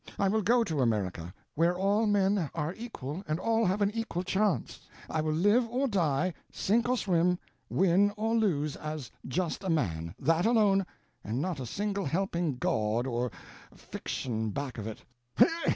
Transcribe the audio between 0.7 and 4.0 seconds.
America, where all men are equal and all have an